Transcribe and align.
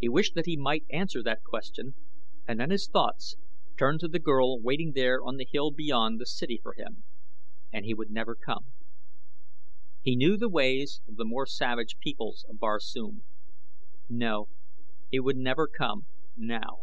He 0.00 0.08
wished 0.08 0.34
that 0.34 0.46
he 0.46 0.56
might 0.56 0.84
answer 0.90 1.22
that 1.22 1.44
question 1.44 1.94
and 2.48 2.58
then 2.58 2.70
his 2.70 2.88
thoughts 2.88 3.36
turned 3.78 4.00
to 4.00 4.08
the 4.08 4.18
girl 4.18 4.58
waiting 4.58 4.90
there 4.92 5.22
on 5.22 5.36
the 5.36 5.46
hill 5.52 5.70
beyond 5.70 6.18
the 6.18 6.26
city 6.26 6.58
for 6.60 6.72
him 6.74 7.04
and 7.72 7.84
he 7.84 7.94
would 7.94 8.10
never 8.10 8.34
come. 8.34 8.72
He 10.02 10.16
knew 10.16 10.36
the 10.36 10.48
ways 10.50 11.00
of 11.06 11.14
the 11.14 11.24
more 11.24 11.46
savage 11.46 11.96
peoples 12.00 12.44
of 12.48 12.58
Barsoom. 12.58 13.22
No, 14.08 14.48
he 15.12 15.20
would 15.20 15.36
never 15.36 15.68
come, 15.68 16.06
now. 16.36 16.80